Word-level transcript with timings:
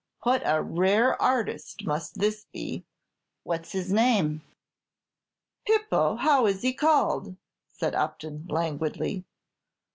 What 0.23 0.41
a 0.45 0.63
rare 0.63 1.21
artist 1.21 1.85
must 1.85 2.17
this 2.17 2.45
be! 2.51 2.83
What's 3.43 3.71
his 3.73 3.93
name?" 3.93 4.41
"Pipo, 5.67 6.15
how 6.15 6.47
is 6.47 6.63
he 6.63 6.73
called?" 6.73 7.35
said 7.67 7.93
Upton, 7.93 8.47
languidly. 8.49 9.25